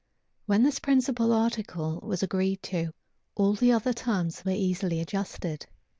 [0.47, 2.91] When this principal article was agreed to,
[3.35, 5.67] all the other terms were easily adjusted.